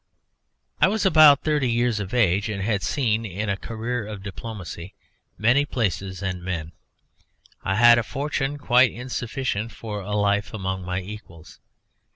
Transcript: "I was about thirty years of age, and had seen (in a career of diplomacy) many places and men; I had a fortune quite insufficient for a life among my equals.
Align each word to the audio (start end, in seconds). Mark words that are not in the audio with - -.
"I 0.79 0.87
was 0.87 1.05
about 1.05 1.43
thirty 1.43 1.69
years 1.69 1.99
of 1.99 2.11
age, 2.11 2.49
and 2.49 2.63
had 2.63 2.81
seen 2.81 3.23
(in 3.23 3.49
a 3.49 3.55
career 3.55 4.07
of 4.07 4.23
diplomacy) 4.23 4.95
many 5.37 5.63
places 5.63 6.23
and 6.23 6.41
men; 6.41 6.71
I 7.63 7.75
had 7.75 7.99
a 7.99 8.03
fortune 8.03 8.57
quite 8.57 8.89
insufficient 8.91 9.71
for 9.71 9.99
a 9.99 10.15
life 10.15 10.55
among 10.55 10.83
my 10.83 11.01
equals. 11.01 11.59